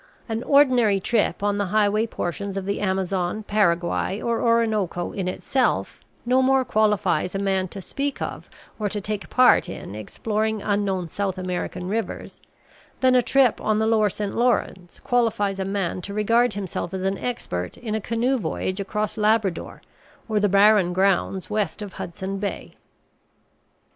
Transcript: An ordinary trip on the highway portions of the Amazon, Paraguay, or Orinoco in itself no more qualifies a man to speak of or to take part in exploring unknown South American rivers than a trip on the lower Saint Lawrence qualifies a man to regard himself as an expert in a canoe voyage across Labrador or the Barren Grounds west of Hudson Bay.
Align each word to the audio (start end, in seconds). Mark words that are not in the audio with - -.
An 0.27 0.41
ordinary 0.41 0.99
trip 0.99 1.43
on 1.43 1.59
the 1.59 1.67
highway 1.67 2.07
portions 2.07 2.57
of 2.57 2.65
the 2.65 2.79
Amazon, 2.79 3.43
Paraguay, 3.43 4.19
or 4.19 4.41
Orinoco 4.41 5.11
in 5.11 5.27
itself 5.27 6.01
no 6.25 6.41
more 6.41 6.65
qualifies 6.65 7.35
a 7.35 7.37
man 7.37 7.67
to 7.67 7.83
speak 7.83 8.19
of 8.19 8.49
or 8.79 8.89
to 8.89 8.99
take 8.99 9.29
part 9.29 9.69
in 9.69 9.93
exploring 9.93 10.59
unknown 10.63 11.07
South 11.07 11.37
American 11.37 11.87
rivers 11.87 12.41
than 13.01 13.13
a 13.13 13.21
trip 13.21 13.61
on 13.61 13.77
the 13.77 13.85
lower 13.85 14.09
Saint 14.09 14.33
Lawrence 14.35 14.99
qualifies 14.99 15.59
a 15.59 15.65
man 15.65 16.01
to 16.01 16.15
regard 16.15 16.55
himself 16.55 16.95
as 16.95 17.03
an 17.03 17.19
expert 17.19 17.77
in 17.77 17.93
a 17.93 18.01
canoe 18.01 18.39
voyage 18.39 18.79
across 18.79 19.17
Labrador 19.19 19.83
or 20.27 20.39
the 20.39 20.49
Barren 20.49 20.93
Grounds 20.93 21.47
west 21.47 21.83
of 21.83 21.93
Hudson 21.93 22.39
Bay. 22.39 22.73